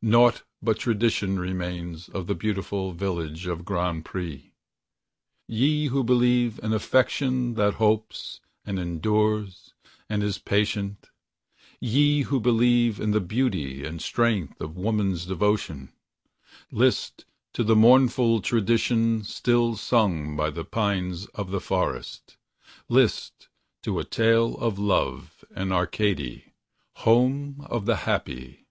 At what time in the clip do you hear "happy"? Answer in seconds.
28.06-28.66